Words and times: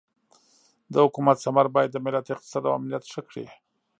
د 0.93 0.95
حکومت 1.05 1.37
ثمر 1.45 1.65
باید 1.75 1.89
د 1.93 1.97
ملت 2.05 2.25
اقتصاد 2.33 2.63
او 2.67 2.73
امنیت 2.79 3.03
ښه 3.11 3.21
کړي. 3.29 3.45